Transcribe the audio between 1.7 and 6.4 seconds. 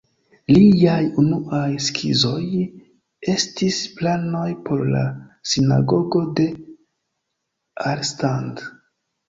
skizoj estis planoj por la Sinagogo